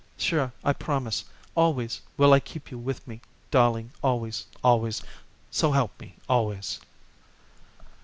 [0.17, 1.23] Sure I promise.
[1.53, 5.03] Always will I keep you with me, darling, always, always,
[5.51, 6.79] so help me, always."